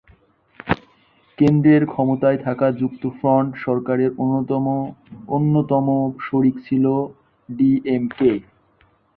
কেন্দ্রের 1.37 1.83
ক্ষমতায় 1.87 2.39
থাকা 2.45 2.67
যুক্তফ্রন্ট 2.81 3.49
সরকারের 3.65 4.11
অন্যতম 4.17 4.65
অন্যতম 5.29 5.87
শরিক 6.27 6.55
ছিল 6.67 6.85
ডিএমকে। 7.49 8.31